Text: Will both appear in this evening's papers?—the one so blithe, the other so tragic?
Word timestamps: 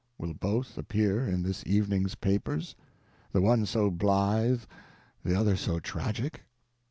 Will 0.17 0.33
both 0.33 0.79
appear 0.79 1.27
in 1.27 1.43
this 1.43 1.61
evening's 1.67 2.15
papers?—the 2.15 3.39
one 3.39 3.67
so 3.67 3.91
blithe, 3.91 4.63
the 5.23 5.35
other 5.39 5.55
so 5.55 5.79
tragic? 5.79 6.41